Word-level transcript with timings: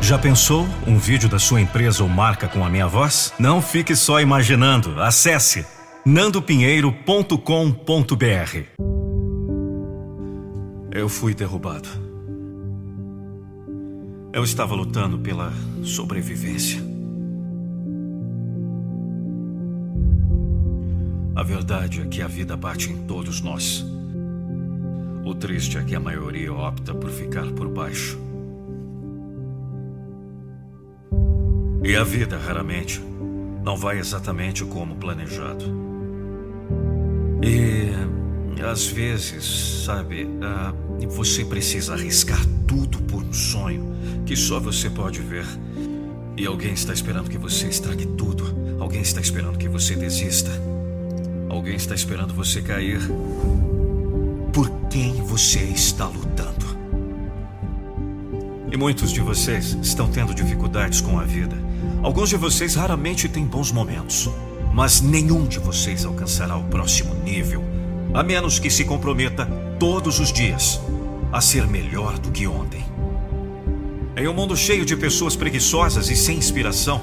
Já 0.00 0.18
pensou 0.18 0.66
um 0.86 0.96
vídeo 0.96 1.28
da 1.28 1.38
sua 1.38 1.60
empresa 1.60 2.02
ou 2.02 2.08
marca 2.08 2.48
com 2.48 2.64
a 2.64 2.70
minha 2.70 2.86
voz? 2.86 3.32
Não 3.38 3.60
fique 3.60 3.94
só 3.94 4.20
imaginando. 4.20 5.00
Acesse 5.02 5.66
nandopinheiro.com.br. 6.06 8.82
Eu 10.90 11.08
fui 11.08 11.34
derrubado. 11.34 11.88
Eu 14.32 14.44
estava 14.44 14.74
lutando 14.74 15.18
pela 15.18 15.52
sobrevivência. 15.84 16.80
A 21.36 21.42
verdade 21.42 22.00
é 22.00 22.06
que 22.06 22.22
a 22.22 22.26
vida 22.26 22.56
bate 22.56 22.90
em 22.90 23.04
todos 23.04 23.40
nós. 23.40 23.84
O 25.24 25.34
triste 25.34 25.76
é 25.76 25.84
que 25.84 25.94
a 25.94 26.00
maioria 26.00 26.52
opta 26.52 26.94
por 26.94 27.10
ficar 27.10 27.46
por 27.52 27.68
baixo. 27.68 28.27
E 31.88 31.96
a 31.96 32.04
vida, 32.04 32.36
raramente, 32.36 33.02
não 33.64 33.74
vai 33.74 33.98
exatamente 33.98 34.62
como 34.62 34.96
planejado. 34.96 35.64
E 37.42 38.60
às 38.62 38.86
vezes, 38.88 39.86
sabe, 39.86 40.24
uh, 40.24 41.08
você 41.08 41.46
precisa 41.46 41.94
arriscar 41.94 42.44
tudo 42.66 42.98
por 43.04 43.22
um 43.22 43.32
sonho 43.32 43.90
que 44.26 44.36
só 44.36 44.60
você 44.60 44.90
pode 44.90 45.22
ver. 45.22 45.46
E 46.36 46.44
alguém 46.44 46.74
está 46.74 46.92
esperando 46.92 47.30
que 47.30 47.38
você 47.38 47.68
estrague 47.68 48.04
tudo. 48.04 48.44
Alguém 48.78 49.00
está 49.00 49.22
esperando 49.22 49.56
que 49.56 49.66
você 49.66 49.96
desista. 49.96 50.50
Alguém 51.48 51.76
está 51.76 51.94
esperando 51.94 52.34
você 52.34 52.60
cair. 52.60 53.00
Por 54.52 54.70
quem 54.90 55.22
você 55.22 55.60
está 55.60 56.06
lutando? 56.06 56.66
E 58.70 58.76
muitos 58.76 59.10
de 59.10 59.22
vocês 59.22 59.72
estão 59.80 60.10
tendo 60.10 60.34
dificuldades 60.34 61.00
com 61.00 61.18
a 61.18 61.24
vida. 61.24 61.67
Alguns 62.02 62.28
de 62.28 62.36
vocês 62.36 62.74
raramente 62.74 63.28
têm 63.28 63.44
bons 63.44 63.72
momentos, 63.72 64.30
mas 64.72 65.00
nenhum 65.00 65.46
de 65.46 65.58
vocês 65.58 66.04
alcançará 66.04 66.56
o 66.56 66.64
próximo 66.64 67.14
nível, 67.24 67.64
a 68.14 68.22
menos 68.22 68.58
que 68.58 68.70
se 68.70 68.84
comprometa 68.84 69.46
todos 69.78 70.18
os 70.18 70.32
dias 70.32 70.80
a 71.32 71.40
ser 71.40 71.66
melhor 71.66 72.18
do 72.18 72.30
que 72.30 72.46
ontem. 72.46 72.84
Em 74.16 74.26
um 74.26 74.34
mundo 74.34 74.56
cheio 74.56 74.84
de 74.84 74.96
pessoas 74.96 75.36
preguiçosas 75.36 76.10
e 76.10 76.16
sem 76.16 76.38
inspiração, 76.38 77.00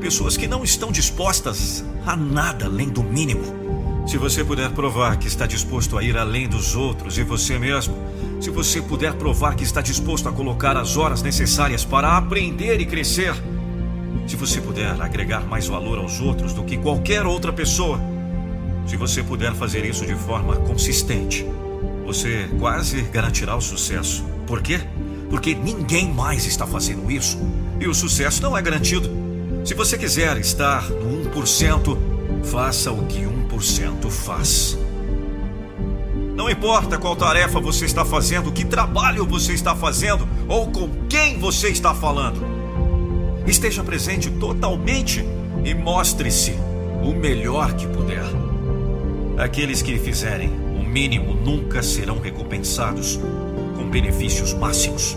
pessoas 0.00 0.36
que 0.36 0.48
não 0.48 0.64
estão 0.64 0.90
dispostas 0.90 1.84
a 2.04 2.16
nada 2.16 2.66
além 2.66 2.88
do 2.88 3.02
mínimo, 3.02 3.62
se 4.06 4.18
você 4.18 4.44
puder 4.44 4.70
provar 4.70 5.16
que 5.16 5.28
está 5.28 5.46
disposto 5.46 5.96
a 5.96 6.02
ir 6.02 6.18
além 6.18 6.48
dos 6.48 6.74
outros 6.74 7.16
e 7.18 7.22
você 7.22 7.58
mesmo, 7.58 7.96
se 8.40 8.50
você 8.50 8.82
puder 8.82 9.14
provar 9.14 9.54
que 9.54 9.62
está 9.62 9.80
disposto 9.80 10.28
a 10.28 10.32
colocar 10.32 10.76
as 10.76 10.96
horas 10.96 11.22
necessárias 11.22 11.84
para 11.84 12.16
aprender 12.16 12.80
e 12.80 12.86
crescer, 12.86 13.32
se 14.32 14.36
você 14.36 14.62
puder 14.62 14.98
agregar 14.98 15.40
mais 15.46 15.66
valor 15.66 15.98
aos 15.98 16.18
outros 16.18 16.54
do 16.54 16.64
que 16.64 16.78
qualquer 16.78 17.26
outra 17.26 17.52
pessoa, 17.52 18.00
se 18.86 18.96
você 18.96 19.22
puder 19.22 19.52
fazer 19.52 19.84
isso 19.84 20.06
de 20.06 20.14
forma 20.14 20.56
consistente, 20.56 21.44
você 22.06 22.48
quase 22.58 23.02
garantirá 23.02 23.54
o 23.54 23.60
sucesso. 23.60 24.24
Por 24.46 24.62
quê? 24.62 24.80
Porque 25.28 25.54
ninguém 25.54 26.10
mais 26.10 26.46
está 26.46 26.66
fazendo 26.66 27.10
isso 27.10 27.38
e 27.78 27.86
o 27.86 27.92
sucesso 27.92 28.42
não 28.42 28.56
é 28.56 28.62
garantido. 28.62 29.10
Se 29.66 29.74
você 29.74 29.98
quiser 29.98 30.38
estar 30.38 30.88
no 30.88 31.30
1%, 31.30 31.98
faça 32.42 32.90
o 32.90 33.04
que 33.04 33.20
1% 33.20 34.10
faz. 34.10 34.78
Não 36.34 36.48
importa 36.48 36.96
qual 36.96 37.14
tarefa 37.14 37.60
você 37.60 37.84
está 37.84 38.02
fazendo, 38.02 38.50
que 38.50 38.64
trabalho 38.64 39.26
você 39.26 39.52
está 39.52 39.76
fazendo 39.76 40.26
ou 40.48 40.68
com 40.68 40.88
quem 41.06 41.38
você 41.38 41.68
está 41.68 41.94
falando. 41.94 42.51
Esteja 43.46 43.82
presente 43.82 44.30
totalmente 44.30 45.24
e 45.64 45.74
mostre-se 45.74 46.52
o 47.02 47.12
melhor 47.12 47.74
que 47.74 47.86
puder. 47.86 48.24
Aqueles 49.36 49.82
que 49.82 49.98
fizerem 49.98 50.48
o 50.48 50.84
mínimo 50.84 51.34
nunca 51.34 51.82
serão 51.82 52.20
recompensados 52.20 53.18
com 53.76 53.90
benefícios 53.90 54.54
máximos. 54.54 55.16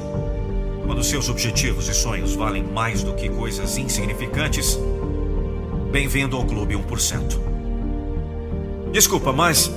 Quando 0.86 1.04
seus 1.04 1.30
objetivos 1.30 1.88
e 1.88 1.94
sonhos 1.94 2.36
valem 2.36 2.64
mais 2.64 3.04
do 3.04 3.14
que 3.14 3.30
coisas 3.30 3.78
insignificantes, 3.78 4.80
bem-vindo 5.92 6.36
ao 6.36 6.46
Clube 6.46 6.76
1%. 6.76 7.40
Desculpa, 8.92 9.32
mas 9.32 9.72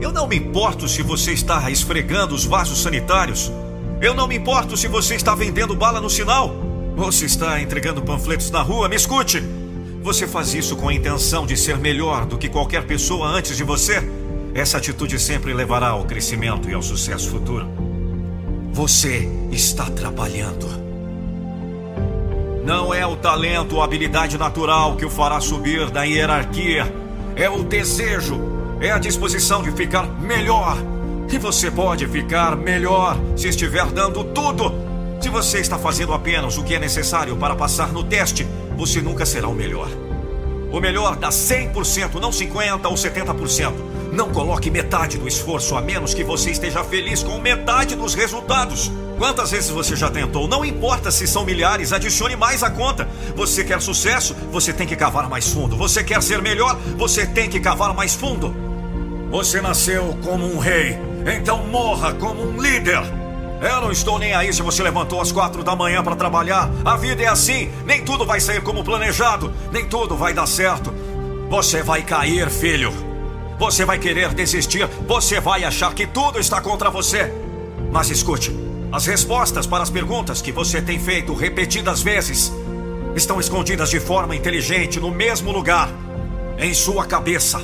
eu 0.00 0.12
não 0.12 0.28
me 0.28 0.36
importo 0.36 0.86
se 0.88 1.02
você 1.02 1.32
está 1.32 1.68
esfregando 1.70 2.34
os 2.34 2.44
vasos 2.44 2.80
sanitários. 2.80 3.50
Eu 4.00 4.14
não 4.14 4.28
me 4.28 4.36
importo 4.36 4.76
se 4.76 4.86
você 4.86 5.16
está 5.16 5.34
vendendo 5.34 5.74
bala 5.74 6.00
no 6.00 6.08
sinal. 6.08 6.67
Se 7.10 7.24
está 7.24 7.58
entregando 7.60 8.02
panfletos 8.02 8.50
na 8.50 8.60
rua. 8.60 8.88
Me 8.88 8.94
escute! 8.94 9.42
Você 10.02 10.26
faz 10.26 10.52
isso 10.52 10.76
com 10.76 10.88
a 10.88 10.94
intenção 10.94 11.46
de 11.46 11.56
ser 11.56 11.78
melhor 11.78 12.26
do 12.26 12.36
que 12.36 12.50
qualquer 12.50 12.84
pessoa 12.84 13.26
antes 13.26 13.56
de 13.56 13.64
você? 13.64 14.02
Essa 14.54 14.76
atitude 14.76 15.18
sempre 15.18 15.54
levará 15.54 15.88
ao 15.88 16.04
crescimento 16.04 16.68
e 16.68 16.74
ao 16.74 16.82
sucesso 16.82 17.30
futuro. 17.30 17.66
Você 18.72 19.26
está 19.50 19.86
trabalhando. 19.86 20.68
Não 22.64 22.92
é 22.92 23.06
o 23.06 23.16
talento 23.16 23.76
ou 23.76 23.82
habilidade 23.82 24.36
natural 24.36 24.96
que 24.96 25.04
o 25.06 25.10
fará 25.10 25.40
subir 25.40 25.90
da 25.90 26.02
hierarquia. 26.02 26.92
É 27.34 27.48
o 27.48 27.64
desejo 27.64 28.58
é 28.80 28.90
a 28.90 28.98
disposição 28.98 29.62
de 29.62 29.72
ficar 29.72 30.06
melhor. 30.20 30.76
E 31.30 31.38
você 31.38 31.70
pode 31.70 32.06
ficar 32.06 32.56
melhor 32.56 33.18
se 33.36 33.48
estiver 33.48 33.86
dando 33.86 34.24
tudo. 34.24 34.87
Se 35.20 35.28
você 35.28 35.58
está 35.58 35.76
fazendo 35.76 36.12
apenas 36.12 36.56
o 36.58 36.62
que 36.62 36.74
é 36.74 36.78
necessário 36.78 37.36
para 37.36 37.56
passar 37.56 37.92
no 37.92 38.04
teste, 38.04 38.46
você 38.76 39.00
nunca 39.00 39.26
será 39.26 39.48
o 39.48 39.54
melhor. 39.54 39.88
O 40.70 40.80
melhor 40.80 41.16
dá 41.16 41.28
100%, 41.28 42.20
não 42.20 42.30
50% 42.30 42.84
ou 42.84 42.94
70%. 42.94 43.72
Não 44.12 44.30
coloque 44.30 44.70
metade 44.70 45.18
do 45.18 45.26
esforço, 45.26 45.76
a 45.76 45.80
menos 45.80 46.14
que 46.14 46.22
você 46.22 46.50
esteja 46.50 46.84
feliz 46.84 47.22
com 47.22 47.38
metade 47.38 47.96
dos 47.96 48.14
resultados. 48.14 48.92
Quantas 49.18 49.50
vezes 49.50 49.70
você 49.70 49.96
já 49.96 50.08
tentou? 50.08 50.46
Não 50.46 50.64
importa 50.64 51.10
se 51.10 51.26
são 51.26 51.44
milhares, 51.44 51.92
adicione 51.92 52.36
mais 52.36 52.62
à 52.62 52.70
conta. 52.70 53.08
Você 53.34 53.64
quer 53.64 53.82
sucesso? 53.82 54.36
Você 54.52 54.72
tem 54.72 54.86
que 54.86 54.94
cavar 54.94 55.28
mais 55.28 55.48
fundo. 55.48 55.76
Você 55.76 56.04
quer 56.04 56.22
ser 56.22 56.40
melhor? 56.40 56.78
Você 56.96 57.26
tem 57.26 57.50
que 57.50 57.58
cavar 57.58 57.92
mais 57.92 58.14
fundo. 58.14 58.54
Você 59.30 59.60
nasceu 59.60 60.16
como 60.24 60.46
um 60.46 60.58
rei, 60.58 60.96
então 61.36 61.66
morra 61.66 62.14
como 62.14 62.42
um 62.42 62.60
líder. 62.60 63.17
Eu 63.60 63.80
não 63.80 63.90
estou 63.90 64.18
nem 64.18 64.34
aí 64.34 64.52
se 64.52 64.62
você 64.62 64.82
levantou 64.82 65.20
às 65.20 65.32
quatro 65.32 65.64
da 65.64 65.74
manhã 65.74 66.02
para 66.02 66.14
trabalhar. 66.14 66.70
A 66.84 66.96
vida 66.96 67.22
é 67.22 67.26
assim, 67.26 67.70
nem 67.84 68.04
tudo 68.04 68.24
vai 68.24 68.40
sair 68.40 68.62
como 68.62 68.84
planejado, 68.84 69.52
nem 69.72 69.84
tudo 69.84 70.16
vai 70.16 70.32
dar 70.32 70.46
certo. 70.46 70.94
Você 71.50 71.82
vai 71.82 72.02
cair, 72.02 72.48
filho. 72.50 72.92
Você 73.58 73.84
vai 73.84 73.98
querer 73.98 74.32
desistir, 74.34 74.86
você 75.06 75.40
vai 75.40 75.64
achar 75.64 75.92
que 75.92 76.06
tudo 76.06 76.38
está 76.38 76.60
contra 76.60 76.88
você. 76.90 77.32
Mas 77.90 78.08
escute, 78.08 78.54
as 78.92 79.06
respostas 79.06 79.66
para 79.66 79.82
as 79.82 79.90
perguntas 79.90 80.40
que 80.40 80.52
você 80.52 80.80
tem 80.80 80.98
feito 80.98 81.34
repetidas 81.34 82.00
vezes 82.00 82.52
estão 83.16 83.40
escondidas 83.40 83.90
de 83.90 83.98
forma 83.98 84.36
inteligente 84.36 85.00
no 85.00 85.10
mesmo 85.10 85.50
lugar, 85.50 85.90
em 86.56 86.72
sua 86.72 87.04
cabeça. 87.04 87.60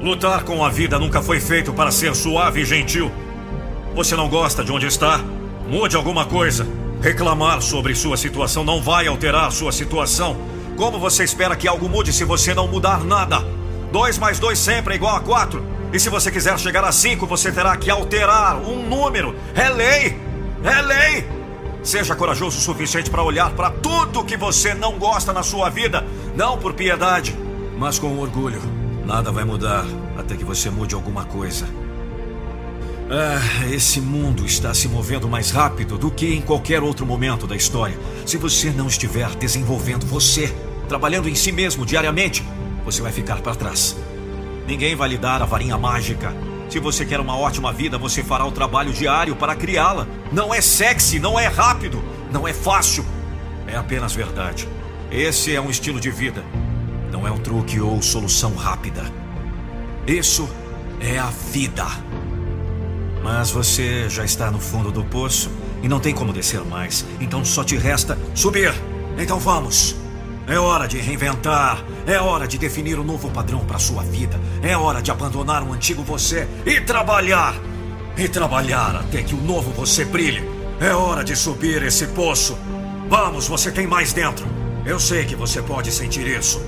Lutar 0.00 0.44
com 0.44 0.64
a 0.64 0.70
vida 0.70 0.98
nunca 0.98 1.20
foi 1.20 1.40
feito 1.40 1.72
para 1.74 1.90
ser 1.90 2.14
suave 2.14 2.62
e 2.62 2.64
gentil. 2.64 3.12
Você 3.96 4.14
não 4.14 4.28
gosta 4.28 4.62
de 4.62 4.70
onde 4.70 4.86
está? 4.86 5.24
Mude 5.66 5.96
alguma 5.96 6.26
coisa. 6.26 6.66
Reclamar 7.00 7.62
sobre 7.62 7.94
sua 7.94 8.18
situação 8.18 8.62
não 8.62 8.82
vai 8.82 9.06
alterar 9.06 9.50
sua 9.50 9.72
situação. 9.72 10.36
Como 10.76 10.98
você 10.98 11.24
espera 11.24 11.56
que 11.56 11.66
algo 11.66 11.88
mude 11.88 12.12
se 12.12 12.22
você 12.22 12.52
não 12.52 12.68
mudar 12.68 13.02
nada? 13.02 13.42
2 13.90 14.18
mais 14.18 14.38
2 14.38 14.58
sempre 14.58 14.92
é 14.92 14.96
igual 14.96 15.16
a 15.16 15.20
4. 15.20 15.64
E 15.94 15.98
se 15.98 16.10
você 16.10 16.30
quiser 16.30 16.58
chegar 16.58 16.84
a 16.84 16.92
5, 16.92 17.26
você 17.26 17.50
terá 17.50 17.74
que 17.74 17.90
alterar 17.90 18.58
um 18.58 18.86
número. 18.86 19.34
É 19.54 19.70
lei! 19.70 20.20
É 20.62 20.82
lei! 20.82 21.26
Seja 21.82 22.14
corajoso 22.14 22.58
o 22.58 22.60
suficiente 22.60 23.08
para 23.08 23.22
olhar 23.22 23.48
para 23.52 23.70
tudo 23.70 24.24
que 24.24 24.36
você 24.36 24.74
não 24.74 24.98
gosta 24.98 25.32
na 25.32 25.42
sua 25.42 25.70
vida, 25.70 26.04
não 26.36 26.58
por 26.58 26.74
piedade, 26.74 27.34
mas 27.78 27.98
com 27.98 28.18
orgulho. 28.18 28.60
Nada 29.06 29.32
vai 29.32 29.44
mudar 29.44 29.86
até 30.18 30.36
que 30.36 30.44
você 30.44 30.68
mude 30.68 30.94
alguma 30.94 31.24
coisa. 31.24 31.66
Ah, 33.08 33.66
esse 33.70 34.00
mundo 34.00 34.44
está 34.44 34.74
se 34.74 34.88
movendo 34.88 35.28
mais 35.28 35.50
rápido 35.50 35.96
do 35.96 36.10
que 36.10 36.34
em 36.34 36.40
qualquer 36.40 36.82
outro 36.82 37.06
momento 37.06 37.46
da 37.46 37.54
história. 37.54 37.96
Se 38.26 38.36
você 38.36 38.70
não 38.70 38.88
estiver 38.88 39.28
desenvolvendo 39.36 40.04
você, 40.06 40.52
trabalhando 40.88 41.28
em 41.28 41.34
si 41.34 41.52
mesmo 41.52 41.86
diariamente, 41.86 42.44
você 42.84 43.00
vai 43.00 43.12
ficar 43.12 43.40
para 43.40 43.54
trás. 43.54 43.96
Ninguém 44.66 44.96
vai 44.96 45.10
lhe 45.10 45.18
dar 45.18 45.40
a 45.40 45.46
varinha 45.46 45.78
mágica. 45.78 46.34
Se 46.68 46.80
você 46.80 47.06
quer 47.06 47.20
uma 47.20 47.38
ótima 47.38 47.72
vida, 47.72 47.96
você 47.96 48.24
fará 48.24 48.44
o 48.44 48.50
trabalho 48.50 48.92
diário 48.92 49.36
para 49.36 49.54
criá-la. 49.54 50.06
Não 50.32 50.52
é 50.52 50.60
sexy, 50.60 51.20
não 51.20 51.38
é 51.38 51.46
rápido, 51.46 52.02
não 52.32 52.46
é 52.46 52.52
fácil. 52.52 53.04
É 53.68 53.76
apenas 53.76 54.12
verdade. 54.12 54.68
Esse 55.10 55.54
é 55.54 55.60
um 55.60 55.70
estilo 55.70 56.00
de 56.00 56.10
vida 56.10 56.44
não 57.16 57.26
é 57.26 57.30
um 57.30 57.38
truque 57.38 57.80
ou 57.80 58.02
solução 58.02 58.54
rápida. 58.54 59.02
Isso 60.06 60.46
é 61.00 61.18
a 61.18 61.30
vida. 61.50 61.86
Mas 63.26 63.50
você 63.50 64.08
já 64.08 64.24
está 64.24 64.52
no 64.52 64.60
fundo 64.60 64.92
do 64.92 65.04
poço 65.04 65.50
e 65.82 65.88
não 65.88 65.98
tem 65.98 66.14
como 66.14 66.32
descer 66.32 66.64
mais. 66.64 67.04
Então 67.20 67.44
só 67.44 67.64
te 67.64 67.76
resta 67.76 68.16
subir. 68.36 68.72
Então 69.18 69.40
vamos. 69.40 69.96
É 70.46 70.56
hora 70.56 70.86
de 70.86 70.98
reinventar. 70.98 71.84
É 72.06 72.20
hora 72.20 72.46
de 72.46 72.56
definir 72.56 73.00
um 73.00 73.02
novo 73.02 73.28
padrão 73.28 73.64
para 73.66 73.80
sua 73.80 74.04
vida. 74.04 74.40
É 74.62 74.76
hora 74.76 75.02
de 75.02 75.10
abandonar 75.10 75.64
o 75.64 75.72
antigo 75.72 76.04
você 76.04 76.46
e 76.64 76.80
trabalhar. 76.80 77.56
E 78.16 78.28
trabalhar 78.28 78.94
até 78.94 79.24
que 79.24 79.34
o 79.34 79.42
novo 79.42 79.72
você 79.72 80.04
brilhe. 80.04 80.48
É 80.78 80.94
hora 80.94 81.24
de 81.24 81.34
subir 81.34 81.82
esse 81.82 82.06
poço. 82.06 82.56
Vamos, 83.08 83.48
você 83.48 83.72
tem 83.72 83.88
mais 83.88 84.12
dentro. 84.12 84.46
Eu 84.84 85.00
sei 85.00 85.24
que 85.24 85.34
você 85.34 85.60
pode 85.60 85.90
sentir 85.90 86.28
isso. 86.28 86.64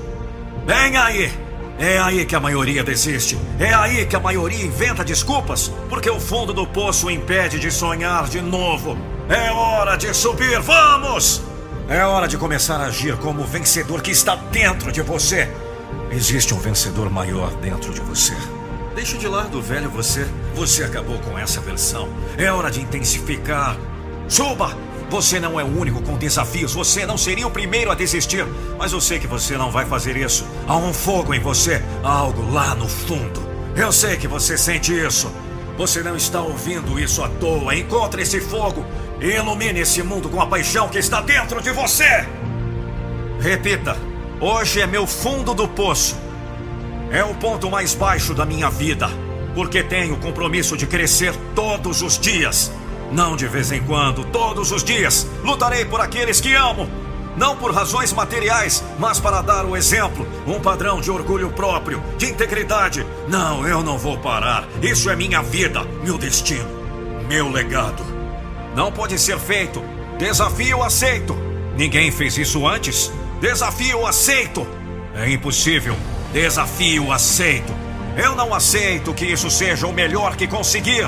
Vem 0.66 0.96
aí! 0.96 1.47
É 1.78 1.96
aí 1.98 2.26
que 2.26 2.34
a 2.34 2.40
maioria 2.40 2.82
desiste. 2.82 3.38
É 3.58 3.72
aí 3.72 4.04
que 4.04 4.16
a 4.16 4.20
maioria 4.20 4.64
inventa 4.64 5.04
desculpas, 5.04 5.72
porque 5.88 6.10
o 6.10 6.18
fundo 6.18 6.52
do 6.52 6.66
poço 6.66 7.08
impede 7.08 7.58
de 7.58 7.70
sonhar 7.70 8.28
de 8.28 8.40
novo. 8.40 8.98
É 9.28 9.52
hora 9.52 9.96
de 9.96 10.12
subir, 10.12 10.60
vamos! 10.60 11.42
É 11.88 12.04
hora 12.04 12.26
de 12.26 12.36
começar 12.36 12.80
a 12.80 12.86
agir 12.86 13.16
como 13.18 13.42
o 13.42 13.46
vencedor 13.46 14.02
que 14.02 14.10
está 14.10 14.34
dentro 14.34 14.90
de 14.90 15.00
você. 15.02 15.48
Existe 16.10 16.52
um 16.52 16.58
vencedor 16.58 17.08
maior 17.10 17.54
dentro 17.56 17.94
de 17.94 18.00
você. 18.00 18.34
Deixe 18.94 19.16
de 19.16 19.28
lado 19.28 19.58
o 19.58 19.62
velho 19.62 19.88
você. 19.88 20.26
Você 20.54 20.82
acabou 20.82 21.18
com 21.20 21.38
essa 21.38 21.60
versão. 21.60 22.08
É 22.36 22.50
hora 22.50 22.70
de 22.70 22.80
intensificar. 22.80 23.76
Suba! 24.26 24.87
Você 25.10 25.40
não 25.40 25.58
é 25.58 25.64
o 25.64 25.66
único 25.66 26.02
com 26.02 26.16
desafios. 26.16 26.74
Você 26.74 27.06
não 27.06 27.16
seria 27.16 27.46
o 27.46 27.50
primeiro 27.50 27.90
a 27.90 27.94
desistir. 27.94 28.46
Mas 28.78 28.92
eu 28.92 29.00
sei 29.00 29.18
que 29.18 29.26
você 29.26 29.56
não 29.56 29.70
vai 29.70 29.86
fazer 29.86 30.16
isso. 30.16 30.46
Há 30.66 30.76
um 30.76 30.92
fogo 30.92 31.32
em 31.32 31.40
você. 31.40 31.82
Há 32.04 32.10
algo 32.10 32.52
lá 32.52 32.74
no 32.74 32.88
fundo. 32.88 33.42
Eu 33.74 33.90
sei 33.90 34.16
que 34.16 34.28
você 34.28 34.58
sente 34.58 34.92
isso. 34.92 35.32
Você 35.78 36.02
não 36.02 36.16
está 36.16 36.42
ouvindo 36.42 36.98
isso 36.98 37.22
à 37.22 37.28
toa. 37.28 37.74
Encontre 37.74 38.22
esse 38.22 38.40
fogo 38.40 38.84
e 39.20 39.26
ilumine 39.28 39.80
esse 39.80 40.02
mundo 40.02 40.28
com 40.28 40.40
a 40.40 40.46
paixão 40.46 40.88
que 40.88 40.98
está 40.98 41.20
dentro 41.20 41.62
de 41.62 41.70
você. 41.70 42.26
Repita: 43.40 43.96
hoje 44.40 44.80
é 44.80 44.86
meu 44.86 45.06
fundo 45.06 45.54
do 45.54 45.68
poço. 45.68 46.16
É 47.10 47.24
o 47.24 47.34
ponto 47.34 47.70
mais 47.70 47.94
baixo 47.94 48.34
da 48.34 48.44
minha 48.44 48.68
vida, 48.68 49.08
porque 49.54 49.82
tenho 49.82 50.14
o 50.14 50.18
compromisso 50.18 50.76
de 50.76 50.86
crescer 50.86 51.32
todos 51.54 52.02
os 52.02 52.18
dias. 52.18 52.70
Não 53.10 53.36
de 53.36 53.46
vez 53.46 53.72
em 53.72 53.82
quando, 53.82 54.24
todos 54.24 54.70
os 54.70 54.84
dias. 54.84 55.26
Lutarei 55.42 55.84
por 55.84 56.00
aqueles 56.00 56.40
que 56.40 56.54
amo. 56.54 56.88
Não 57.36 57.56
por 57.56 57.72
razões 57.72 58.12
materiais, 58.12 58.82
mas 58.98 59.20
para 59.20 59.40
dar 59.40 59.64
o 59.64 59.76
exemplo, 59.76 60.26
um 60.44 60.58
padrão 60.58 61.00
de 61.00 61.08
orgulho 61.08 61.50
próprio, 61.50 62.02
de 62.16 62.26
integridade. 62.26 63.06
Não, 63.28 63.66
eu 63.66 63.80
não 63.82 63.96
vou 63.96 64.18
parar. 64.18 64.66
Isso 64.82 65.08
é 65.08 65.14
minha 65.14 65.40
vida, 65.40 65.84
meu 66.02 66.18
destino, 66.18 66.68
meu 67.28 67.48
legado. 67.48 68.02
Não 68.74 68.90
pode 68.90 69.18
ser 69.18 69.38
feito. 69.38 69.82
Desafio 70.18 70.82
aceito. 70.82 71.36
Ninguém 71.76 72.10
fez 72.10 72.36
isso 72.36 72.66
antes. 72.66 73.12
Desafio 73.40 74.04
aceito. 74.04 74.66
É 75.14 75.30
impossível. 75.30 75.96
Desafio 76.32 77.12
aceito. 77.12 77.72
Eu 78.16 78.34
não 78.34 78.52
aceito 78.52 79.14
que 79.14 79.24
isso 79.24 79.48
seja 79.48 79.86
o 79.86 79.92
melhor 79.92 80.34
que 80.34 80.48
conseguir. 80.48 81.06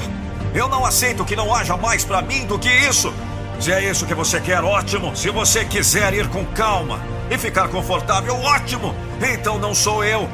Eu 0.54 0.68
não 0.68 0.84
aceito 0.84 1.24
que 1.24 1.36
não 1.36 1.54
haja 1.54 1.76
mais 1.76 2.04
para 2.04 2.22
mim 2.22 2.44
do 2.46 2.58
que 2.58 2.68
isso. 2.68 3.12
Se 3.60 3.70
é 3.70 3.90
isso 3.90 4.06
que 4.06 4.14
você 4.14 4.40
quer, 4.40 4.64
ótimo. 4.64 5.14
Se 5.14 5.30
você 5.30 5.64
quiser 5.64 6.14
ir 6.14 6.28
com 6.28 6.44
calma 6.46 7.00
e 7.30 7.38
ficar 7.38 7.68
confortável, 7.68 8.34
ótimo. 8.36 8.94
Então 9.22 9.58
não 9.58 9.74
sou 9.74 10.02
eu. 10.02 10.28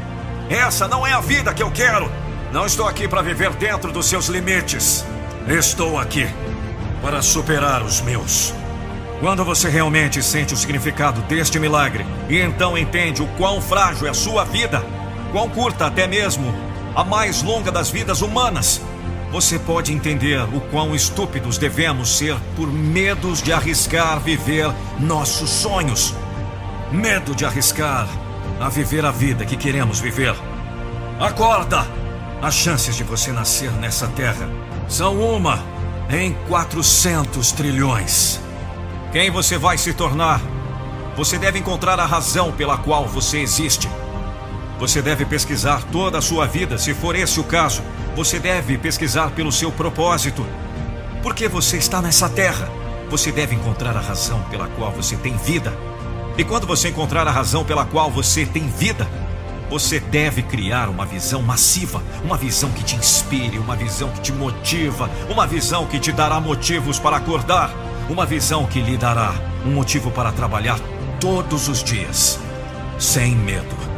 Essa 0.48 0.86
não 0.86 1.06
é 1.06 1.12
a 1.12 1.20
vida 1.20 1.52
que 1.52 1.62
eu 1.62 1.70
quero. 1.70 2.10
Não 2.52 2.64
estou 2.64 2.86
aqui 2.86 3.08
para 3.08 3.22
viver 3.22 3.50
dentro 3.54 3.92
dos 3.92 4.06
seus 4.06 4.28
limites. 4.28 5.04
Estou 5.48 5.98
aqui 5.98 6.26
para 7.02 7.20
superar 7.20 7.82
os 7.82 8.00
meus. 8.00 8.54
Quando 9.20 9.44
você 9.44 9.68
realmente 9.68 10.22
sente 10.22 10.54
o 10.54 10.56
significado 10.56 11.20
deste 11.22 11.58
milagre 11.58 12.06
e 12.28 12.38
então 12.38 12.76
entende 12.76 13.22
o 13.22 13.26
quão 13.36 13.60
frágil 13.60 14.06
é 14.06 14.10
a 14.10 14.14
sua 14.14 14.44
vida, 14.44 14.84
quão 15.32 15.48
curta 15.48 15.86
até 15.86 16.06
mesmo 16.06 16.54
a 16.94 17.02
mais 17.02 17.42
longa 17.42 17.72
das 17.72 17.90
vidas 17.90 18.22
humanas, 18.22 18.80
você 19.36 19.58
pode 19.58 19.92
entender 19.92 20.42
o 20.54 20.62
quão 20.70 20.94
estúpidos 20.94 21.58
devemos 21.58 22.16
ser 22.16 22.34
por 22.56 22.72
medos 22.72 23.42
de 23.42 23.52
arriscar 23.52 24.18
viver 24.18 24.72
nossos 24.98 25.50
sonhos. 25.50 26.14
Medo 26.90 27.34
de 27.34 27.44
arriscar 27.44 28.08
a 28.58 28.70
viver 28.70 29.04
a 29.04 29.10
vida 29.10 29.44
que 29.44 29.54
queremos 29.54 30.00
viver. 30.00 30.34
Acorda! 31.20 31.86
As 32.40 32.54
chances 32.54 32.96
de 32.96 33.04
você 33.04 33.30
nascer 33.30 33.70
nessa 33.72 34.08
terra 34.08 34.48
são 34.88 35.20
uma 35.20 35.62
em 36.08 36.32
400 36.48 37.52
trilhões. 37.52 38.40
Quem 39.12 39.30
você 39.30 39.58
vai 39.58 39.76
se 39.76 39.92
tornar? 39.92 40.40
Você 41.14 41.36
deve 41.36 41.58
encontrar 41.58 42.00
a 42.00 42.06
razão 42.06 42.52
pela 42.52 42.78
qual 42.78 43.06
você 43.06 43.40
existe. 43.40 43.86
Você 44.78 45.02
deve 45.02 45.26
pesquisar 45.26 45.82
toda 45.92 46.16
a 46.16 46.22
sua 46.22 46.46
vida, 46.46 46.78
se 46.78 46.94
for 46.94 47.14
esse 47.14 47.38
o 47.38 47.44
caso. 47.44 47.82
Você 48.16 48.38
deve 48.38 48.78
pesquisar 48.78 49.32
pelo 49.32 49.52
seu 49.52 49.70
propósito. 49.70 50.46
Por 51.22 51.34
que 51.34 51.46
você 51.48 51.76
está 51.76 52.00
nessa 52.00 52.30
terra? 52.30 52.66
Você 53.10 53.30
deve 53.30 53.54
encontrar 53.54 53.94
a 53.94 54.00
razão 54.00 54.40
pela 54.44 54.66
qual 54.68 54.90
você 54.90 55.16
tem 55.16 55.36
vida. 55.36 55.70
E 56.38 56.42
quando 56.42 56.66
você 56.66 56.88
encontrar 56.88 57.28
a 57.28 57.30
razão 57.30 57.62
pela 57.62 57.84
qual 57.84 58.10
você 58.10 58.46
tem 58.46 58.68
vida, 58.68 59.06
você 59.68 60.00
deve 60.00 60.42
criar 60.42 60.88
uma 60.88 61.04
visão 61.04 61.42
massiva, 61.42 62.02
uma 62.24 62.38
visão 62.38 62.70
que 62.70 62.82
te 62.82 62.96
inspire, 62.96 63.58
uma 63.58 63.76
visão 63.76 64.08
que 64.08 64.22
te 64.22 64.32
motiva, 64.32 65.10
uma 65.28 65.46
visão 65.46 65.84
que 65.84 66.00
te 66.00 66.10
dará 66.10 66.40
motivos 66.40 66.98
para 66.98 67.18
acordar, 67.18 67.70
uma 68.08 68.24
visão 68.24 68.64
que 68.64 68.80
lhe 68.80 68.96
dará 68.96 69.34
um 69.62 69.72
motivo 69.72 70.10
para 70.10 70.32
trabalhar 70.32 70.80
todos 71.20 71.68
os 71.68 71.84
dias, 71.84 72.40
sem 72.98 73.36
medo. 73.36 73.95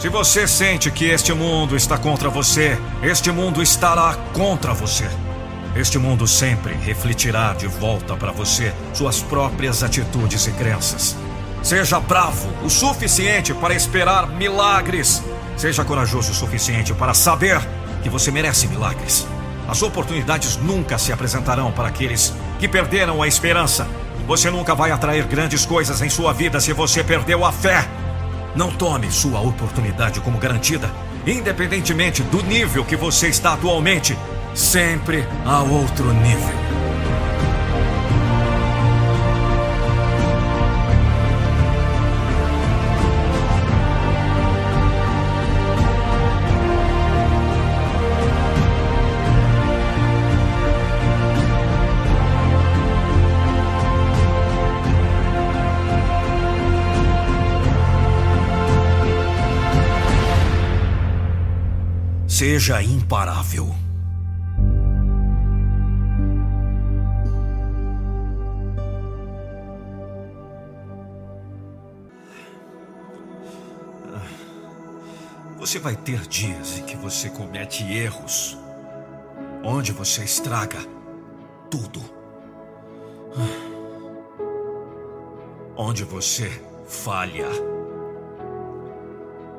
Se 0.00 0.08
você 0.08 0.48
sente 0.48 0.90
que 0.90 1.04
este 1.10 1.34
mundo 1.34 1.76
está 1.76 1.98
contra 1.98 2.30
você, 2.30 2.78
este 3.02 3.30
mundo 3.30 3.62
estará 3.62 4.16
contra 4.32 4.72
você. 4.72 5.06
Este 5.76 5.98
mundo 5.98 6.26
sempre 6.26 6.72
refletirá 6.72 7.52
de 7.52 7.66
volta 7.66 8.16
para 8.16 8.32
você 8.32 8.72
suas 8.94 9.20
próprias 9.20 9.82
atitudes 9.82 10.46
e 10.46 10.52
crenças. 10.52 11.14
Seja 11.62 12.00
bravo 12.00 12.48
o 12.64 12.70
suficiente 12.70 13.52
para 13.52 13.74
esperar 13.74 14.26
milagres. 14.26 15.22
Seja 15.54 15.84
corajoso 15.84 16.32
o 16.32 16.34
suficiente 16.34 16.94
para 16.94 17.12
saber 17.12 17.60
que 18.02 18.08
você 18.08 18.30
merece 18.30 18.68
milagres. 18.68 19.26
As 19.68 19.82
oportunidades 19.82 20.56
nunca 20.56 20.96
se 20.96 21.12
apresentarão 21.12 21.72
para 21.72 21.88
aqueles 21.88 22.32
que 22.58 22.66
perderam 22.66 23.22
a 23.22 23.28
esperança. 23.28 23.86
Você 24.26 24.50
nunca 24.50 24.74
vai 24.74 24.92
atrair 24.92 25.26
grandes 25.26 25.66
coisas 25.66 26.00
em 26.00 26.08
sua 26.08 26.32
vida 26.32 26.58
se 26.58 26.72
você 26.72 27.04
perdeu 27.04 27.44
a 27.44 27.52
fé. 27.52 27.86
Não 28.54 28.70
tome 28.70 29.10
sua 29.10 29.40
oportunidade 29.40 30.20
como 30.20 30.38
garantida, 30.38 30.90
independentemente 31.26 32.22
do 32.22 32.42
nível 32.42 32.84
que 32.84 32.96
você 32.96 33.28
está 33.28 33.54
atualmente. 33.54 34.16
Sempre 34.54 35.24
há 35.44 35.62
outro 35.62 36.12
nível. 36.12 36.69
Seja 62.40 62.82
imparável. 62.82 63.68
Você 75.58 75.78
vai 75.78 75.94
ter 75.94 76.20
dias 76.28 76.78
em 76.78 76.84
que 76.84 76.96
você 76.96 77.28
comete 77.28 77.84
erros, 77.84 78.56
onde 79.62 79.92
você 79.92 80.24
estraga 80.24 80.78
tudo, 81.70 82.00
onde 85.76 86.04
você 86.04 86.48
falha. 86.86 87.48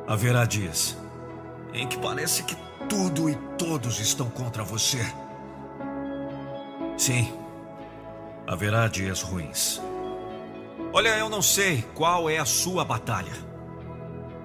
Haverá 0.07 0.45
dias 0.45 0.97
em 1.75 1.88
que 1.88 2.00
parece 2.00 2.41
que 2.41 2.71
tudo 2.91 3.29
e 3.29 3.36
todos 3.57 4.01
estão 4.01 4.29
contra 4.29 4.65
você. 4.65 5.00
Sim, 6.98 7.33
haverá 8.45 8.89
dias 8.89 9.21
ruins. 9.21 9.81
Olha, 10.91 11.17
eu 11.17 11.29
não 11.29 11.41
sei 11.41 11.86
qual 11.95 12.29
é 12.29 12.38
a 12.38 12.43
sua 12.43 12.83
batalha. 12.83 13.31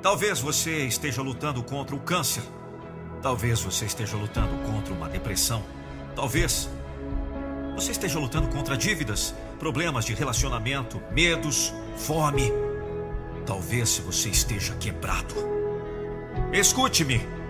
Talvez 0.00 0.38
você 0.38 0.86
esteja 0.86 1.22
lutando 1.22 1.60
contra 1.64 1.96
o 1.96 1.98
câncer. 1.98 2.44
Talvez 3.20 3.60
você 3.60 3.86
esteja 3.86 4.16
lutando 4.16 4.56
contra 4.58 4.94
uma 4.94 5.08
depressão. 5.08 5.64
Talvez 6.14 6.70
Você 7.74 7.90
esteja 7.90 8.18
lutando 8.18 8.48
contra 8.48 8.76
dívidas, 8.76 9.34
problemas 9.58 10.04
de 10.04 10.14
relacionamento, 10.14 11.02
medos, 11.10 11.74
fome. 11.96 12.52
Talvez 13.44 13.98
você 13.98 14.28
esteja 14.28 14.74
quebrado. 14.76 15.34
Escute-me. 16.52 17.45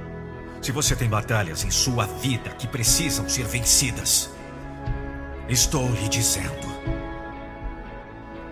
Se 0.66 0.72
você 0.72 0.96
tem 0.96 1.08
batalhas 1.08 1.62
em 1.62 1.70
sua 1.70 2.06
vida 2.06 2.50
que 2.50 2.66
precisam 2.66 3.28
ser 3.28 3.46
vencidas, 3.46 4.28
estou 5.48 5.88
lhe 5.92 6.08
dizendo. 6.08 6.66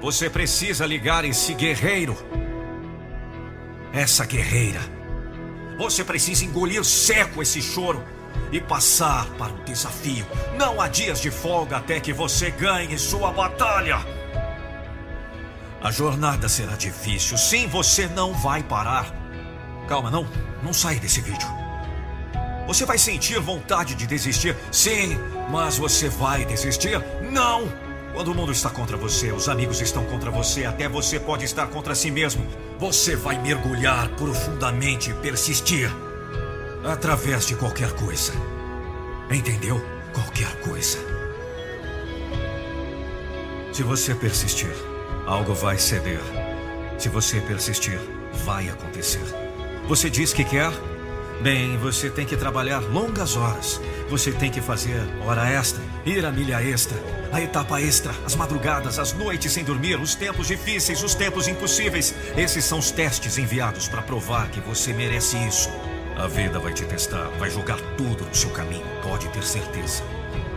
Você 0.01 0.31
precisa 0.31 0.87
ligar 0.87 1.25
esse 1.25 1.53
guerreiro. 1.55 2.17
Essa 3.93 4.25
guerreira. 4.25 4.79
Você 5.77 6.05
precisa 6.05 6.45
engolir 6.45 6.85
seco 6.85 7.43
esse 7.43 7.61
choro 7.61 8.05
e 8.53 8.61
passar 8.61 9.27
para 9.31 9.53
o 9.53 9.65
desafio. 9.65 10.25
Não 10.57 10.81
há 10.81 10.87
dias 10.87 11.21
de 11.21 11.33
folga 11.33 11.79
até 11.79 11.99
que 11.99 12.13
você 12.13 12.49
ganhe 12.49 12.97
sua 12.97 13.33
batalha. 13.33 13.99
A 15.83 15.91
jornada 15.91 16.49
será 16.49 16.77
difícil. 16.77 17.37
Sim, 17.37 17.67
você 17.67 18.07
não 18.07 18.33
vai 18.33 18.63
parar. 18.63 19.13
Calma, 19.89 20.13
não. 20.13 20.29
Não 20.63 20.73
sai 20.73 21.01
desse 21.01 21.21
vídeo. 21.21 21.64
Você 22.67 22.87
vai 22.87 22.97
sentir 22.99 23.39
vontade 23.41 23.95
de 23.95 24.07
desistir? 24.07 24.57
Sim, 24.73 25.19
mas 25.51 25.77
você 25.77 26.09
vai 26.09 26.45
desistir? 26.45 27.03
Não! 27.31 27.71
Quando 28.15 28.29
o 28.29 28.35
mundo 28.35 28.53
está 28.53 28.71
contra 28.71 28.97
você, 28.97 29.33
os 29.33 29.49
amigos 29.49 29.81
estão 29.81 30.05
contra 30.07 30.31
você, 30.31 30.65
até 30.65 30.89
você 30.89 31.19
pode 31.19 31.45
estar 31.45 31.67
contra 31.67 31.95
si 31.95 32.11
mesmo. 32.11 32.47
Você 32.79 33.17
vai 33.17 33.37
mergulhar 33.39 34.09
profundamente 34.11 35.11
e 35.11 35.15
persistir. 35.15 35.91
Através 36.85 37.47
de 37.47 37.57
qualquer 37.57 37.93
coisa. 37.93 38.33
Entendeu? 39.29 39.85
Qualquer 40.13 40.55
coisa. 40.61 40.99
Se 43.73 43.83
você 43.83 44.15
persistir, 44.15 44.73
algo 45.27 45.53
vai 45.53 45.77
ceder. 45.77 46.21
Se 46.97 47.09
você 47.09 47.41
persistir, 47.41 47.99
vai 48.45 48.69
acontecer. 48.69 49.25
Você 49.89 50.09
diz 50.09 50.33
que 50.33 50.45
quer? 50.45 50.71
Bem, 51.45 51.77
você 51.77 52.09
tem 52.09 52.25
que 52.25 52.39
trabalhar 52.39 52.79
longas 52.79 53.37
horas. 53.37 53.79
Você 54.09 54.33
tem 54.33 54.51
que 54.51 54.63
fazer 54.63 54.99
hora 55.27 55.47
extra, 55.47 55.85
ir 56.07 56.25
a 56.25 56.33
milha 56.33 56.63
extra, 56.63 56.97
a 57.31 57.39
etapa 57.39 57.83
extra, 57.83 58.15
as 58.25 58.35
madrugadas, 58.35 58.99
as 58.99 59.13
noites 59.13 59.53
sem 59.53 59.63
dormir, 59.63 60.01
os 60.01 60.15
tempos 60.15 60.47
difíceis, 60.47 61.03
os 61.03 61.15
tempos 61.15 61.47
impossíveis. 61.47 62.15
Esses 62.35 62.65
são 62.65 62.79
os 62.79 62.91
testes 62.91 63.37
enviados 63.37 63.89
para 63.89 64.01
provar 64.01 64.49
que 64.49 64.61
você 64.61 64.95
merece 64.95 65.37
isso. 65.47 65.69
A 66.17 66.27
vida 66.27 66.59
vai 66.59 66.73
te 66.73 66.87
testar, 66.87 67.29
vai 67.39 67.51
jogar 67.51 67.79
tudo 67.99 68.25
no 68.25 68.35
seu 68.35 68.49
caminho, 68.49 68.87
pode 69.03 69.29
ter 69.29 69.43
certeza. 69.43 70.03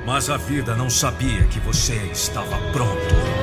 Mas 0.06 0.30
a 0.30 0.38
vida 0.38 0.74
não 0.74 0.90
sabia 0.90 1.44
que 1.48 1.60
você 1.60 1.96
estava 2.14 2.58
pronto. 2.72 3.37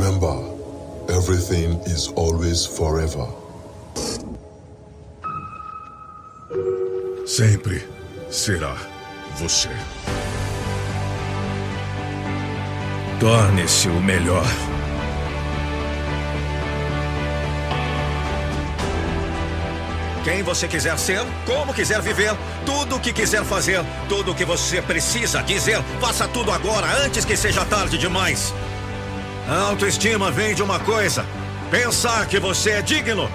Remember, 0.00 0.34
everything 1.10 1.78
is 1.84 2.08
always 2.16 2.64
forever. 2.64 3.26
Sempre 7.26 7.86
será 8.30 8.74
você. 9.36 9.68
Torne-se 13.20 13.88
o 13.90 14.00
melhor. 14.00 14.46
Quem 20.24 20.42
você 20.42 20.66
quiser 20.66 20.98
ser, 20.98 21.20
como 21.44 21.74
quiser 21.74 22.00
viver, 22.00 22.34
tudo 22.64 22.96
o 22.96 23.00
que 23.00 23.12
quiser 23.12 23.44
fazer, 23.44 23.84
tudo 24.08 24.32
o 24.32 24.34
que 24.34 24.46
você 24.46 24.80
precisa 24.80 25.42
dizer, 25.42 25.82
faça 26.00 26.26
tudo 26.26 26.50
agora, 26.50 26.86
antes 27.04 27.26
que 27.26 27.36
seja 27.36 27.66
tarde 27.66 27.98
demais. 27.98 28.54
A 29.50 29.62
autoestima 29.62 30.30
vem 30.30 30.54
de 30.54 30.62
uma 30.62 30.78
coisa: 30.78 31.26
pensar 31.72 32.24
que 32.26 32.38
você 32.38 32.70
é 32.70 32.82
digno. 32.82 33.28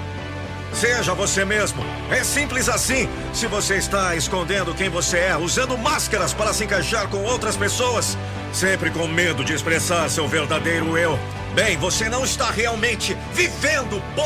Seja 0.72 1.13
você 1.13 1.43
mesmo. 1.43 1.86
É 2.10 2.24
simples 2.24 2.69
assim. 2.69 3.10
Se 3.34 3.48
você 3.48 3.75
está 3.75 4.15
escondendo 4.15 4.74
quem 4.74 4.88
você 4.88 5.17
é, 5.17 5.36
usando 5.36 5.77
máscaras 5.77 6.34
para 6.34 6.53
se 6.53 6.63
encaixar 6.63 7.10
com 7.10 7.22
outras 7.24 7.57
pessoas, 7.57 8.17
sempre 8.53 8.91
com 8.91 9.05
medo 9.07 9.43
de 9.43 9.51
expressar 9.51 10.10
seu 10.10 10.25
verdadeiro 10.25 10.98
eu, 10.98 11.19
bem, 11.53 11.75
você 11.75 12.07
não 12.07 12.24
está 12.24 12.50
realmente 12.50 13.17
vivendo, 13.34 14.01
p. 14.15 14.22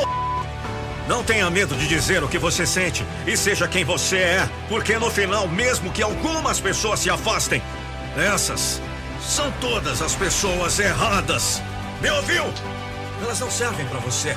Não 1.07 1.23
tenha 1.23 1.49
medo 1.49 1.75
de 1.75 1.87
dizer 1.87 2.23
o 2.23 2.27
que 2.27 2.37
você 2.37 2.67
sente 2.67 3.03
e 3.25 3.35
seja 3.35 3.67
quem 3.67 3.83
você 3.83 4.17
é, 4.17 4.49
porque 4.67 4.99
no 4.99 5.09
final, 5.09 5.47
mesmo 5.47 5.91
que 5.91 6.03
algumas 6.03 6.59
pessoas 6.59 6.99
se 6.99 7.09
afastem, 7.09 7.63
essas 8.15 8.79
são 9.19 9.51
todas 9.53 10.03
as 10.03 10.13
pessoas 10.13 10.77
erradas. 10.77 11.63
Me 12.01 12.09
ouviu? 12.11 12.43
Elas 13.21 13.39
não 13.39 13.51
servem 13.51 13.85
para 13.87 13.99
você. 13.99 14.35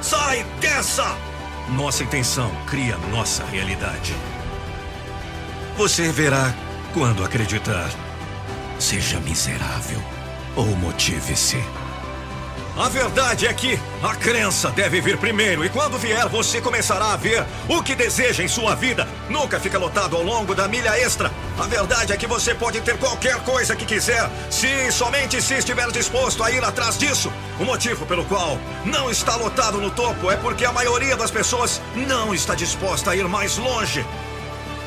Sai 0.00 0.44
dessa! 0.60 1.16
Nossa 1.70 2.02
intenção 2.02 2.50
cria 2.66 2.96
nossa 3.10 3.44
realidade. 3.44 4.14
Você 5.76 6.10
verá 6.12 6.52
quando 6.92 7.24
acreditar. 7.24 7.90
Seja 8.78 9.18
miserável 9.20 10.02
ou 10.56 10.66
motive-se. 10.76 11.62
A 12.74 12.88
verdade 12.88 13.46
é 13.46 13.52
que 13.52 13.78
a 14.02 14.14
crença 14.14 14.70
deve 14.70 14.98
vir 15.02 15.18
primeiro, 15.18 15.62
e 15.62 15.68
quando 15.68 15.98
vier, 15.98 16.26
você 16.28 16.58
começará 16.58 17.12
a 17.12 17.16
ver 17.16 17.44
o 17.68 17.82
que 17.82 17.94
deseja 17.94 18.42
em 18.42 18.48
sua 18.48 18.74
vida. 18.74 19.06
Nunca 19.28 19.60
fica 19.60 19.78
lotado 19.78 20.16
ao 20.16 20.22
longo 20.22 20.54
da 20.54 20.66
milha 20.66 20.98
extra. 20.98 21.30
A 21.58 21.66
verdade 21.66 22.14
é 22.14 22.16
que 22.16 22.26
você 22.26 22.54
pode 22.54 22.80
ter 22.80 22.96
qualquer 22.96 23.38
coisa 23.40 23.76
que 23.76 23.84
quiser, 23.84 24.26
se 24.50 24.90
somente 24.90 25.42
se 25.42 25.52
estiver 25.54 25.90
disposto 25.90 26.42
a 26.42 26.50
ir 26.50 26.64
atrás 26.64 26.96
disso. 26.96 27.30
O 27.60 27.64
motivo 27.64 28.06
pelo 28.06 28.24
qual 28.24 28.58
não 28.86 29.10
está 29.10 29.36
lotado 29.36 29.78
no 29.78 29.90
topo 29.90 30.30
é 30.30 30.36
porque 30.36 30.64
a 30.64 30.72
maioria 30.72 31.14
das 31.14 31.30
pessoas 31.30 31.78
não 31.94 32.34
está 32.34 32.54
disposta 32.54 33.10
a 33.10 33.16
ir 33.16 33.28
mais 33.28 33.58
longe. 33.58 34.02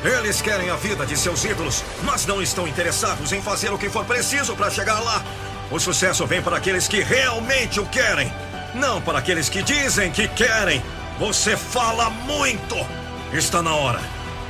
Eles 0.04 0.42
querem 0.42 0.70
a 0.70 0.76
vida 0.76 1.06
de 1.06 1.16
seus 1.16 1.44
ídolos, 1.44 1.84
mas 2.02 2.26
não 2.26 2.42
estão 2.42 2.66
interessados 2.66 3.32
em 3.32 3.40
fazer 3.40 3.72
o 3.72 3.78
que 3.78 3.88
for 3.88 4.04
preciso 4.04 4.54
para 4.56 4.70
chegar 4.70 5.00
lá. 5.00 5.24
O 5.70 5.80
sucesso 5.80 6.26
vem 6.26 6.40
para 6.40 6.56
aqueles 6.56 6.86
que 6.86 7.02
realmente 7.02 7.80
o 7.80 7.86
querem, 7.86 8.32
não 8.74 9.00
para 9.00 9.18
aqueles 9.18 9.48
que 9.48 9.62
dizem 9.62 10.12
que 10.12 10.28
querem. 10.28 10.82
Você 11.18 11.56
fala 11.56 12.08
muito. 12.10 12.76
Está 13.32 13.62
na 13.62 13.74
hora 13.74 14.00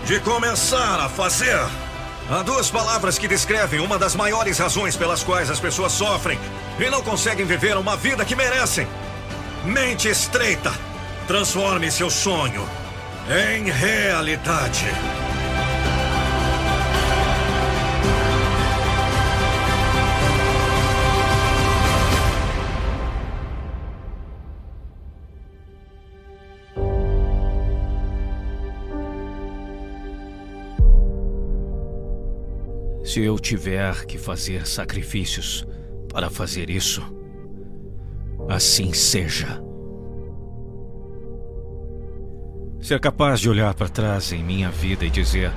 de 0.04 0.20
começar 0.20 1.00
a 1.00 1.08
fazer. 1.08 1.58
Há 2.30 2.42
duas 2.42 2.70
palavras 2.70 3.18
que 3.18 3.28
descrevem 3.28 3.80
uma 3.80 3.98
das 3.98 4.14
maiores 4.14 4.58
razões 4.58 4.96
pelas 4.96 5.22
quais 5.22 5.50
as 5.50 5.60
pessoas 5.60 5.92
sofrem 5.92 6.38
e 6.78 6.90
não 6.90 7.02
conseguem 7.02 7.46
viver 7.46 7.76
uma 7.76 7.96
vida 7.96 8.24
que 8.24 8.36
merecem. 8.36 8.86
Mente 9.64 10.08
estreita. 10.08 10.72
Transforme 11.26 11.90
seu 11.90 12.10
sonho 12.10 12.68
em 13.28 13.70
realidade. 13.70 14.86
Se 33.16 33.22
eu 33.22 33.38
tiver 33.38 34.04
que 34.04 34.18
fazer 34.18 34.66
sacrifícios 34.66 35.66
para 36.12 36.28
fazer 36.28 36.68
isso, 36.68 37.02
assim 38.46 38.92
seja. 38.92 39.58
Ser 42.78 43.00
capaz 43.00 43.40
de 43.40 43.48
olhar 43.48 43.72
para 43.72 43.88
trás 43.88 44.34
em 44.34 44.44
minha 44.44 44.70
vida 44.70 45.02
e 45.02 45.08
dizer: 45.08 45.50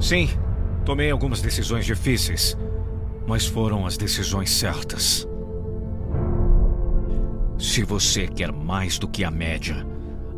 Sim, 0.00 0.30
tomei 0.86 1.10
algumas 1.10 1.42
decisões 1.42 1.84
difíceis, 1.84 2.56
mas 3.26 3.44
foram 3.44 3.84
as 3.84 3.98
decisões 3.98 4.48
certas. 4.48 5.28
Se 7.58 7.84
você 7.84 8.26
quer 8.26 8.52
mais 8.52 8.98
do 8.98 9.06
que 9.06 9.22
a 9.22 9.30
média, 9.30 9.86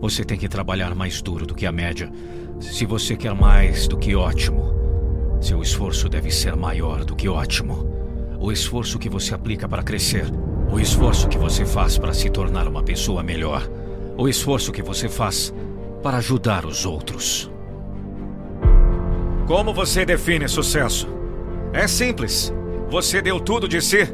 você 0.00 0.24
tem 0.24 0.36
que 0.36 0.48
trabalhar 0.48 0.92
mais 0.96 1.22
duro 1.22 1.46
do 1.46 1.54
que 1.54 1.66
a 1.66 1.70
média. 1.70 2.10
Se 2.60 2.84
você 2.84 3.16
quer 3.16 3.32
mais 3.32 3.86
do 3.86 3.96
que 3.96 4.16
ótimo, 4.16 4.79
seu 5.40 5.62
esforço 5.62 6.08
deve 6.08 6.30
ser 6.30 6.54
maior 6.54 7.04
do 7.04 7.16
que 7.16 7.28
ótimo. 7.28 7.88
O 8.38 8.52
esforço 8.52 8.98
que 8.98 9.08
você 9.08 9.34
aplica 9.34 9.68
para 9.68 9.82
crescer, 9.82 10.26
o 10.70 10.78
esforço 10.78 11.28
que 11.28 11.38
você 11.38 11.64
faz 11.64 11.96
para 11.96 12.12
se 12.12 12.28
tornar 12.28 12.68
uma 12.68 12.82
pessoa 12.82 13.22
melhor, 13.22 13.68
o 14.16 14.28
esforço 14.28 14.70
que 14.70 14.82
você 14.82 15.08
faz 15.08 15.52
para 16.02 16.18
ajudar 16.18 16.66
os 16.66 16.84
outros. 16.84 17.50
Como 19.46 19.72
você 19.72 20.04
define 20.04 20.46
sucesso? 20.46 21.08
É 21.72 21.88
simples. 21.88 22.52
Você 22.90 23.22
deu 23.22 23.40
tudo 23.40 23.66
de 23.66 23.80
si. 23.80 24.08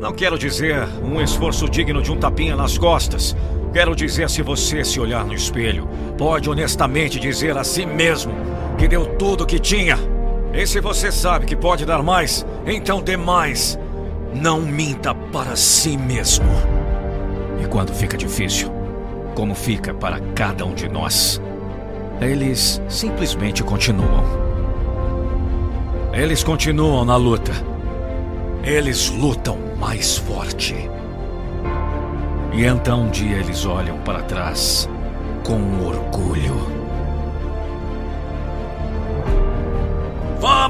Não 0.00 0.12
quero 0.12 0.38
dizer 0.38 0.88
um 1.02 1.20
esforço 1.20 1.68
digno 1.68 2.02
de 2.02 2.10
um 2.10 2.16
tapinha 2.16 2.56
nas 2.56 2.76
costas. 2.76 3.36
Quero 3.72 3.94
dizer 3.94 4.28
se 4.28 4.42
você 4.42 4.84
se 4.84 4.98
olhar 4.98 5.24
no 5.24 5.32
espelho, 5.32 5.88
pode 6.18 6.50
honestamente 6.50 7.20
dizer 7.20 7.56
a 7.56 7.64
si 7.64 7.86
mesmo 7.86 8.34
que 8.78 8.88
deu 8.88 9.06
tudo 9.16 9.44
o 9.44 9.46
que 9.46 9.58
tinha. 9.58 9.96
E 10.52 10.66
se 10.66 10.80
você 10.80 11.10
sabe 11.10 11.46
que 11.46 11.56
pode 11.56 11.86
dar 11.86 12.02
mais, 12.02 12.44
então 12.66 13.00
dê 13.00 13.16
mais. 13.16 13.78
Não 14.34 14.60
minta 14.60 15.14
para 15.14 15.56
si 15.56 15.96
mesmo. 15.96 16.50
E 17.62 17.66
quando 17.66 17.92
fica 17.94 18.16
difícil, 18.16 18.70
como 19.34 19.54
fica 19.54 19.94
para 19.94 20.20
cada 20.34 20.64
um 20.64 20.74
de 20.74 20.88
nós, 20.88 21.40
eles 22.20 22.80
simplesmente 22.88 23.62
continuam. 23.62 24.24
Eles 26.12 26.44
continuam 26.44 27.04
na 27.04 27.16
luta. 27.16 27.52
Eles 28.62 29.08
lutam 29.08 29.58
mais 29.78 30.18
forte. 30.18 30.74
E 32.52 32.64
então 32.64 33.04
um 33.04 33.10
dia 33.10 33.38
eles 33.38 33.64
olham 33.64 33.98
para 33.98 34.22
trás 34.22 34.88
com 35.42 35.84
orgulho. 35.84 36.71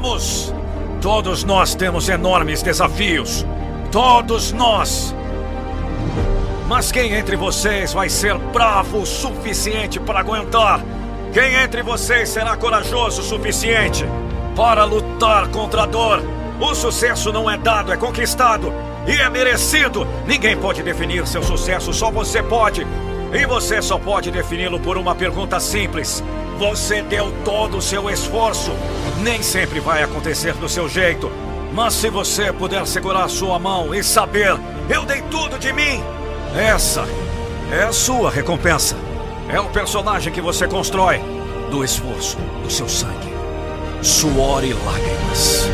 Vamos! 0.03 0.53
Todos 1.01 1.45
nós 1.45 1.77
temos 1.77 2.09
enormes 2.09 2.61
desafios. 2.61 3.47
Todos 3.93 4.51
nós! 4.51 5.15
Mas 6.67 6.91
quem 6.91 7.15
entre 7.15 7.37
vocês 7.37 7.93
vai 7.93 8.09
ser 8.09 8.37
bravo 8.37 9.03
o 9.03 9.07
suficiente 9.07 10.01
para 10.01 10.19
aguentar? 10.19 10.81
Quem 11.33 11.55
entre 11.55 11.85
vocês 11.85 12.29
será 12.31 12.57
corajoso 12.57 13.21
o 13.21 13.25
suficiente 13.25 14.05
para 14.57 14.83
lutar 14.83 15.47
contra 15.49 15.85
a 15.85 15.87
dor? 15.87 16.21
O 16.61 16.75
sucesso 16.75 17.33
não 17.33 17.49
é 17.49 17.57
dado, 17.57 17.93
é 17.93 17.97
conquistado 17.97 18.73
e 19.07 19.13
é 19.13 19.31
merecido. 19.31 20.05
Ninguém 20.27 20.57
pode 20.57 20.83
definir 20.83 21.29
seu 21.29 21.45
sucesso, 21.45 21.93
só 21.93 22.11
você 22.11 22.43
pode. 22.43 22.85
E 23.33 23.47
você 23.47 23.81
só 23.81 23.99
pode 23.99 24.33
defini-lo 24.33 24.81
por 24.81 24.99
uma 24.99 25.15
pergunta 25.15 25.61
simples: 25.61 26.25
você 26.59 27.03
deu 27.03 27.33
todo 27.45 27.79
o 27.79 27.83
seu 27.83 28.09
esforço. 28.11 28.73
Nem 29.23 29.43
sempre 29.43 29.81
vai 29.81 30.03
acontecer 30.03 30.55
do 30.55 30.69
seu 30.69 30.89
jeito. 30.89 31.31
Mas 31.73 31.95
se 31.95 32.11
você 32.11 32.53
puder 32.53 32.87
segurar 32.87 33.29
sua 33.29 33.59
mão 33.59 33.95
e 33.95 34.05
saber, 34.05 34.59
eu 34.89 35.05
dei 35.05 35.23
tudo 35.23 35.59
de 35.59 35.73
mim, 35.73 36.03
essa 36.55 37.07
é 37.73 37.85
a 37.85 37.93
sua 37.93 38.31
recompensa. 38.31 38.97
É 39.49 39.59
o 39.59 39.69
personagem 39.71 40.33
que 40.33 40.41
você 40.41 40.69
constrói 40.69 41.21
do 41.71 41.83
esforço, 41.83 42.37
do 42.63 42.71
seu 42.71 42.89
sangue, 42.89 43.33
suor 44.03 44.63
e 44.63 44.75
lágrimas. 44.75 45.69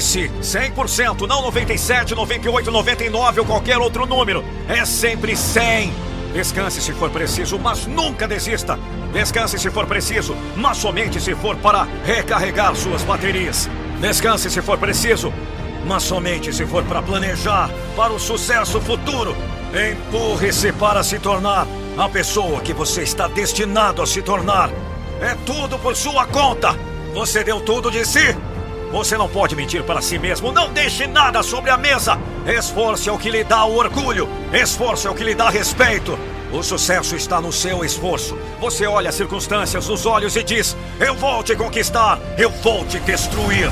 Si. 0.00 0.30
100%, 0.40 1.26
não 1.26 1.42
97, 1.42 2.14
98, 2.14 2.70
99 2.70 3.40
ou 3.40 3.46
qualquer 3.46 3.78
outro 3.78 4.06
número. 4.06 4.44
É 4.68 4.84
sempre 4.84 5.36
100. 5.36 5.92
Descanse 6.32 6.80
se 6.80 6.92
for 6.92 7.10
preciso, 7.10 7.58
mas 7.58 7.86
nunca 7.86 8.28
desista. 8.28 8.78
Descanse 9.12 9.58
se 9.58 9.70
for 9.70 9.86
preciso, 9.86 10.36
mas 10.56 10.76
somente 10.76 11.20
se 11.20 11.34
for 11.34 11.56
para 11.56 11.88
recarregar 12.04 12.74
suas 12.76 13.02
baterias. 13.02 13.68
Descanse 14.00 14.48
se 14.48 14.62
for 14.62 14.78
preciso, 14.78 15.32
mas 15.84 16.04
somente 16.04 16.52
se 16.52 16.64
for 16.64 16.84
para 16.84 17.02
planejar 17.02 17.68
para 17.96 18.12
o 18.12 18.18
sucesso 18.18 18.80
futuro. 18.80 19.36
Empurre-se 19.74 20.72
para 20.72 21.02
se 21.02 21.18
tornar 21.18 21.66
a 21.98 22.08
pessoa 22.08 22.60
que 22.60 22.72
você 22.72 23.02
está 23.02 23.26
destinado 23.26 24.00
a 24.00 24.06
se 24.06 24.22
tornar. 24.22 24.70
É 25.20 25.34
tudo 25.44 25.78
por 25.78 25.96
sua 25.96 26.26
conta. 26.26 26.76
Você 27.12 27.42
deu 27.42 27.60
tudo 27.60 27.90
de 27.90 28.06
si. 28.06 28.36
Você 28.90 29.16
não 29.16 29.28
pode 29.28 29.54
mentir 29.54 29.84
para 29.84 30.02
si 30.02 30.18
mesmo. 30.18 30.52
Não 30.52 30.72
deixe 30.72 31.06
nada 31.06 31.42
sobre 31.42 31.70
a 31.70 31.76
mesa. 31.76 32.18
Esforço 32.46 33.08
é 33.08 33.12
o 33.12 33.18
que 33.18 33.30
lhe 33.30 33.44
dá 33.44 33.64
o 33.64 33.76
orgulho. 33.76 34.28
Esforço 34.52 35.06
é 35.06 35.10
o 35.10 35.14
que 35.14 35.24
lhe 35.24 35.34
dá 35.34 35.48
respeito. 35.48 36.18
O 36.52 36.62
sucesso 36.62 37.14
está 37.14 37.40
no 37.40 37.52
seu 37.52 37.84
esforço. 37.84 38.36
Você 38.60 38.86
olha 38.86 39.08
as 39.08 39.14
circunstâncias 39.14 39.86
nos 39.86 40.04
olhos 40.06 40.34
e 40.34 40.42
diz: 40.42 40.76
Eu 40.98 41.14
vou 41.14 41.42
te 41.42 41.54
conquistar. 41.54 42.18
Eu 42.36 42.50
vou 42.50 42.84
te 42.84 42.98
destruir. 43.00 43.70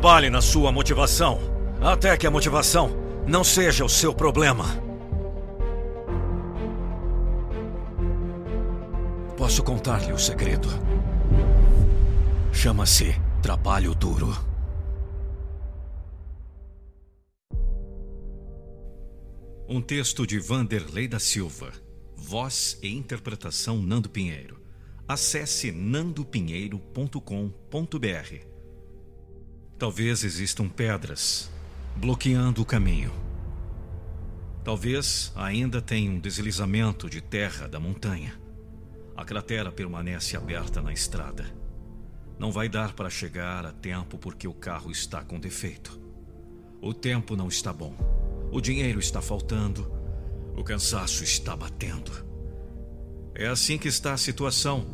Trabalhe 0.00 0.30
na 0.30 0.40
sua 0.40 0.72
motivação, 0.72 1.38
até 1.78 2.16
que 2.16 2.26
a 2.26 2.30
motivação 2.30 2.90
não 3.28 3.44
seja 3.44 3.84
o 3.84 3.88
seu 3.88 4.14
problema. 4.14 4.64
Posso 9.36 9.62
contar-lhe 9.62 10.10
o 10.10 10.18
segredo. 10.18 10.70
Chama-se 12.50 13.14
trabalho 13.42 13.94
duro. 13.94 14.34
Um 19.68 19.82
texto 19.82 20.26
de 20.26 20.38
Vanderlei 20.38 21.08
da 21.08 21.18
Silva. 21.18 21.74
Voz 22.16 22.78
e 22.82 22.88
interpretação 22.88 23.82
Nando 23.82 24.08
Pinheiro. 24.08 24.58
Acesse 25.06 25.70
nandopinheiro.com.br. 25.70 28.49
Talvez 29.80 30.24
existam 30.24 30.68
pedras 30.68 31.50
bloqueando 31.96 32.60
o 32.60 32.66
caminho. 32.66 33.10
Talvez 34.62 35.32
ainda 35.34 35.80
tenha 35.80 36.10
um 36.10 36.20
deslizamento 36.20 37.08
de 37.08 37.22
terra 37.22 37.66
da 37.66 37.80
montanha. 37.80 38.38
A 39.16 39.24
cratera 39.24 39.72
permanece 39.72 40.36
aberta 40.36 40.82
na 40.82 40.92
estrada. 40.92 41.46
Não 42.38 42.52
vai 42.52 42.68
dar 42.68 42.92
para 42.92 43.08
chegar 43.08 43.64
a 43.64 43.72
tempo 43.72 44.18
porque 44.18 44.46
o 44.46 44.52
carro 44.52 44.90
está 44.90 45.24
com 45.24 45.40
defeito. 45.40 45.98
O 46.82 46.92
tempo 46.92 47.34
não 47.34 47.48
está 47.48 47.72
bom. 47.72 47.96
O 48.52 48.60
dinheiro 48.60 49.00
está 49.00 49.22
faltando. 49.22 49.90
O 50.54 50.62
cansaço 50.62 51.24
está 51.24 51.56
batendo. 51.56 52.12
É 53.34 53.46
assim 53.46 53.78
que 53.78 53.88
está 53.88 54.12
a 54.12 54.18
situação. 54.18 54.84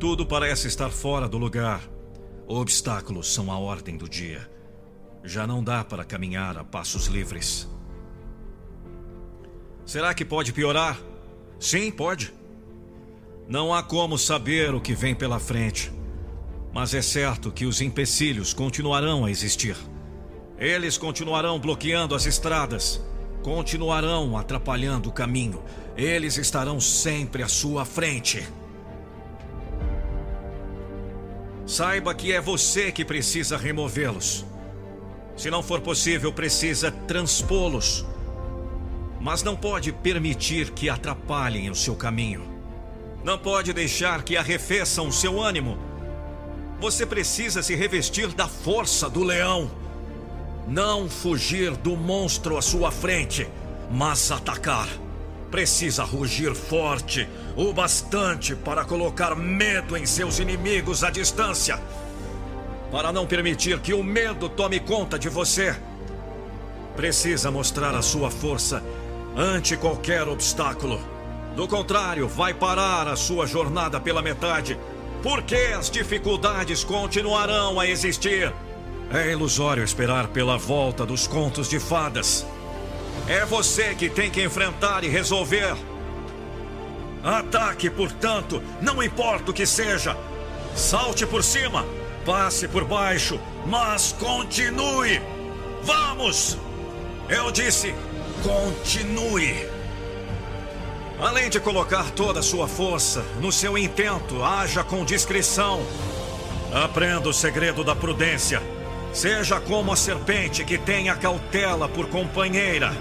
Tudo 0.00 0.24
parece 0.24 0.68
estar 0.68 0.88
fora 0.88 1.28
do 1.28 1.36
lugar. 1.36 1.91
Obstáculos 2.46 3.32
são 3.32 3.50
a 3.50 3.58
ordem 3.58 3.96
do 3.96 4.08
dia. 4.08 4.50
Já 5.24 5.46
não 5.46 5.62
dá 5.62 5.84
para 5.84 6.04
caminhar 6.04 6.58
a 6.58 6.64
passos 6.64 7.06
livres. 7.06 7.68
Será 9.86 10.12
que 10.12 10.24
pode 10.24 10.52
piorar? 10.52 10.98
Sim, 11.58 11.90
pode. 11.90 12.32
Não 13.48 13.72
há 13.72 13.82
como 13.82 14.18
saber 14.18 14.74
o 14.74 14.80
que 14.80 14.94
vem 14.94 15.14
pela 15.14 15.38
frente. 15.38 15.92
Mas 16.72 16.94
é 16.94 17.02
certo 17.02 17.52
que 17.52 17.66
os 17.66 17.80
empecilhos 17.80 18.52
continuarão 18.52 19.24
a 19.24 19.30
existir. 19.30 19.76
Eles 20.58 20.96
continuarão 20.96 21.58
bloqueando 21.58 22.14
as 22.14 22.24
estradas, 22.24 23.00
continuarão 23.42 24.36
atrapalhando 24.36 25.08
o 25.08 25.12
caminho. 25.12 25.62
Eles 25.96 26.36
estarão 26.36 26.80
sempre 26.80 27.42
à 27.42 27.48
sua 27.48 27.84
frente. 27.84 28.42
Saiba 31.72 32.14
que 32.14 32.32
é 32.34 32.38
você 32.38 32.92
que 32.92 33.02
precisa 33.02 33.56
removê-los. 33.56 34.44
Se 35.34 35.50
não 35.50 35.62
for 35.62 35.80
possível, 35.80 36.30
precisa 36.30 36.90
transpô-los. 36.90 38.04
Mas 39.18 39.42
não 39.42 39.56
pode 39.56 39.90
permitir 39.90 40.72
que 40.72 40.90
atrapalhem 40.90 41.70
o 41.70 41.74
seu 41.74 41.96
caminho. 41.96 42.42
Não 43.24 43.38
pode 43.38 43.72
deixar 43.72 44.22
que 44.22 44.36
arrefeçam 44.36 45.08
o 45.08 45.12
seu 45.12 45.40
ânimo. 45.40 45.78
Você 46.78 47.06
precisa 47.06 47.62
se 47.62 47.74
revestir 47.74 48.28
da 48.34 48.46
força 48.46 49.08
do 49.08 49.24
leão. 49.24 49.70
Não 50.68 51.08
fugir 51.08 51.74
do 51.74 51.96
monstro 51.96 52.58
à 52.58 52.60
sua 52.60 52.90
frente, 52.90 53.48
mas 53.90 54.30
atacar. 54.30 54.90
Precisa 55.52 56.02
rugir 56.02 56.54
forte, 56.54 57.28
o 57.54 57.74
bastante 57.74 58.56
para 58.56 58.86
colocar 58.86 59.36
medo 59.36 59.98
em 59.98 60.06
seus 60.06 60.38
inimigos 60.38 61.04
à 61.04 61.10
distância. 61.10 61.78
Para 62.90 63.12
não 63.12 63.26
permitir 63.26 63.78
que 63.80 63.92
o 63.92 64.02
medo 64.02 64.48
tome 64.48 64.80
conta 64.80 65.18
de 65.18 65.28
você. 65.28 65.76
Precisa 66.96 67.50
mostrar 67.50 67.94
a 67.94 68.00
sua 68.00 68.30
força 68.30 68.82
ante 69.36 69.76
qualquer 69.76 70.26
obstáculo. 70.26 70.98
Do 71.54 71.68
contrário, 71.68 72.26
vai 72.26 72.54
parar 72.54 73.06
a 73.06 73.14
sua 73.14 73.46
jornada 73.46 74.00
pela 74.00 74.22
metade, 74.22 74.78
porque 75.22 75.74
as 75.78 75.90
dificuldades 75.90 76.82
continuarão 76.82 77.78
a 77.78 77.86
existir. 77.86 78.50
É 79.12 79.30
ilusório 79.30 79.84
esperar 79.84 80.28
pela 80.28 80.56
volta 80.56 81.04
dos 81.04 81.26
contos 81.26 81.68
de 81.68 81.78
fadas. 81.78 82.46
É 83.28 83.44
você 83.44 83.94
que 83.94 84.10
tem 84.10 84.30
que 84.30 84.42
enfrentar 84.42 85.04
e 85.04 85.08
resolver. 85.08 85.76
Ataque, 87.22 87.88
portanto, 87.88 88.62
não 88.80 89.02
importa 89.02 89.50
o 89.50 89.54
que 89.54 89.64
seja. 89.64 90.16
Salte 90.74 91.24
por 91.24 91.44
cima, 91.44 91.86
passe 92.24 92.66
por 92.66 92.84
baixo, 92.84 93.40
mas 93.66 94.12
continue. 94.18 95.20
Vamos! 95.82 96.58
Eu 97.28 97.52
disse, 97.52 97.94
continue. 98.42 99.68
Além 101.20 101.48
de 101.48 101.60
colocar 101.60 102.10
toda 102.10 102.40
a 102.40 102.42
sua 102.42 102.66
força 102.66 103.24
no 103.40 103.52
seu 103.52 103.78
intento, 103.78 104.42
haja 104.42 104.82
com 104.82 105.04
discrição. 105.04 105.80
Aprenda 106.72 107.28
o 107.28 107.32
segredo 107.32 107.84
da 107.84 107.94
prudência. 107.94 108.60
Seja 109.12 109.60
como 109.60 109.92
a 109.92 109.96
serpente 109.96 110.64
que 110.64 110.76
tem 110.76 111.08
a 111.08 111.14
cautela 111.14 111.88
por 111.88 112.08
companheira. 112.08 112.92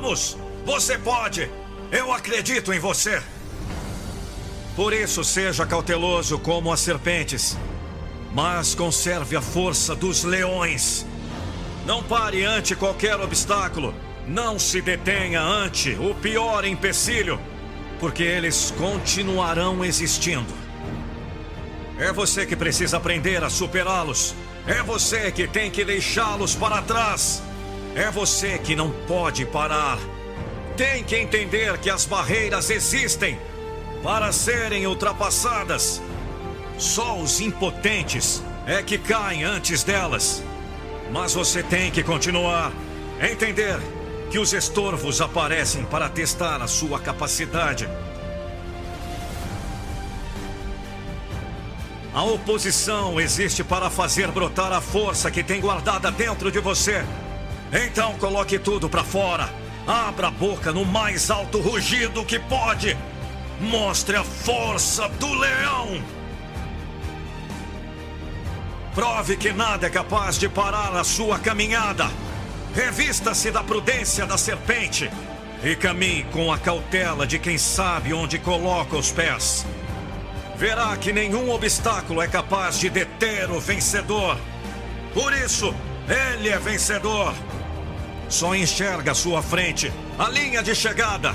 Vamos! 0.00 0.36
Você 0.64 0.96
pode! 0.96 1.50
Eu 1.90 2.12
acredito 2.12 2.72
em 2.72 2.78
você! 2.78 3.20
Por 4.76 4.92
isso, 4.92 5.24
seja 5.24 5.66
cauteloso 5.66 6.38
como 6.38 6.72
as 6.72 6.78
serpentes, 6.78 7.58
mas 8.32 8.76
conserve 8.76 9.34
a 9.34 9.42
força 9.42 9.96
dos 9.96 10.22
leões. 10.22 11.04
Não 11.84 12.00
pare 12.00 12.44
ante 12.44 12.76
qualquer 12.76 13.18
obstáculo. 13.18 13.92
Não 14.24 14.56
se 14.56 14.80
detenha 14.80 15.42
ante 15.42 15.94
o 15.94 16.14
pior 16.14 16.64
empecilho, 16.64 17.40
porque 17.98 18.22
eles 18.22 18.72
continuarão 18.78 19.84
existindo. 19.84 20.54
É 21.98 22.12
você 22.12 22.46
que 22.46 22.54
precisa 22.54 22.98
aprender 22.98 23.42
a 23.42 23.50
superá-los. 23.50 24.32
É 24.64 24.80
você 24.80 25.32
que 25.32 25.48
tem 25.48 25.72
que 25.72 25.84
deixá-los 25.84 26.54
para 26.54 26.82
trás. 26.82 27.42
É 27.98 28.12
você 28.12 28.58
que 28.58 28.76
não 28.76 28.92
pode 29.08 29.44
parar. 29.44 29.98
Tem 30.76 31.02
que 31.02 31.16
entender 31.16 31.76
que 31.78 31.90
as 31.90 32.06
barreiras 32.06 32.70
existem 32.70 33.36
para 34.04 34.30
serem 34.30 34.86
ultrapassadas. 34.86 36.00
Só 36.78 37.18
os 37.18 37.40
impotentes 37.40 38.40
é 38.68 38.84
que 38.84 38.98
caem 38.98 39.42
antes 39.42 39.82
delas. 39.82 40.44
Mas 41.10 41.34
você 41.34 41.60
tem 41.60 41.90
que 41.90 42.04
continuar. 42.04 42.72
Entender 43.20 43.80
que 44.30 44.38
os 44.38 44.52
estorvos 44.52 45.20
aparecem 45.20 45.84
para 45.84 46.08
testar 46.08 46.62
a 46.62 46.68
sua 46.68 47.00
capacidade. 47.00 47.88
A 52.14 52.22
oposição 52.22 53.20
existe 53.20 53.64
para 53.64 53.90
fazer 53.90 54.30
brotar 54.30 54.72
a 54.72 54.80
força 54.80 55.32
que 55.32 55.42
tem 55.42 55.60
guardada 55.60 56.12
dentro 56.12 56.52
de 56.52 56.60
você. 56.60 57.04
Então 57.72 58.14
coloque 58.14 58.58
tudo 58.58 58.88
para 58.88 59.04
fora. 59.04 59.48
Abra 59.86 60.28
a 60.28 60.30
boca 60.30 60.72
no 60.72 60.84
mais 60.84 61.30
alto 61.30 61.60
rugido 61.60 62.24
que 62.24 62.38
pode. 62.38 62.96
Mostre 63.60 64.16
a 64.16 64.24
força 64.24 65.08
do 65.08 65.32
leão. 65.32 66.02
Prove 68.94 69.36
que 69.36 69.52
nada 69.52 69.86
é 69.86 69.90
capaz 69.90 70.38
de 70.38 70.48
parar 70.48 70.94
a 70.94 71.04
sua 71.04 71.38
caminhada. 71.38 72.10
Revista-se 72.74 73.50
da 73.50 73.62
prudência 73.62 74.26
da 74.26 74.36
serpente 74.36 75.10
e 75.62 75.74
caminhe 75.74 76.24
com 76.24 76.52
a 76.52 76.58
cautela 76.58 77.26
de 77.26 77.38
quem 77.38 77.58
sabe 77.58 78.12
onde 78.12 78.38
coloca 78.38 78.96
os 78.96 79.10
pés 79.10 79.66
verá 80.58 80.96
que 80.96 81.12
nenhum 81.12 81.50
obstáculo 81.50 82.20
é 82.20 82.26
capaz 82.26 82.80
de 82.80 82.90
deter 82.90 83.48
o 83.48 83.60
vencedor. 83.60 84.36
Por 85.14 85.32
isso, 85.32 85.72
ele 86.36 86.48
é 86.48 86.58
vencedor. 86.58 87.32
Só 88.28 88.54
enxerga 88.54 89.12
à 89.12 89.14
sua 89.14 89.42
frente 89.42 89.92
a 90.18 90.28
linha 90.28 90.62
de 90.62 90.74
chegada. 90.74 91.34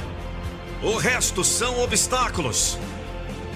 O 0.82 0.98
resto 0.98 1.44
são 1.44 1.80
obstáculos. 1.80 2.78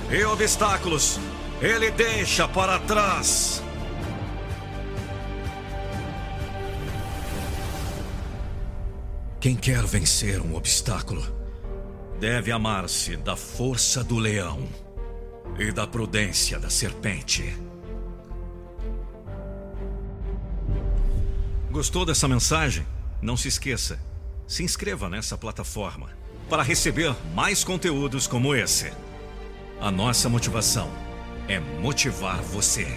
E 0.09 0.23
obstáculos 0.23 1.19
ele 1.61 1.91
deixa 1.91 2.47
para 2.47 2.79
trás. 2.79 3.61
Quem 9.39 9.55
quer 9.55 9.83
vencer 9.85 10.41
um 10.41 10.55
obstáculo 10.55 11.23
deve 12.19 12.51
amar-se 12.51 13.15
da 13.15 13.35
força 13.35 14.03
do 14.03 14.17
leão 14.17 14.67
e 15.59 15.71
da 15.71 15.85
prudência 15.85 16.59
da 16.59 16.69
serpente. 16.69 17.55
Gostou 21.71 22.05
dessa 22.05 22.27
mensagem? 22.27 22.85
Não 23.21 23.35
se 23.35 23.47
esqueça, 23.47 23.99
se 24.47 24.63
inscreva 24.63 25.09
nessa 25.09 25.35
plataforma 25.37 26.09
para 26.47 26.61
receber 26.61 27.15
mais 27.33 27.63
conteúdos 27.63 28.27
como 28.27 28.53
esse. 28.53 28.91
A 29.81 29.89
nossa 29.89 30.29
motivação 30.29 30.89
é 31.47 31.59
motivar 31.59 32.39
você. 32.41 32.87